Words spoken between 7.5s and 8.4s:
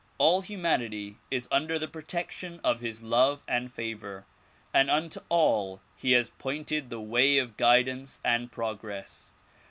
guidance